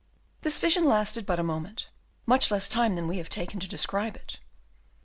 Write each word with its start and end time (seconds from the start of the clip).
This 0.41 0.57
vision 0.57 0.85
lasted 0.85 1.27
but 1.27 1.39
a 1.39 1.43
moment, 1.43 1.91
much 2.25 2.49
less 2.49 2.67
time 2.67 2.95
than 2.95 3.07
we 3.07 3.19
have 3.19 3.29
taken 3.29 3.59
to 3.59 3.67
describe 3.67 4.15
it. 4.15 4.39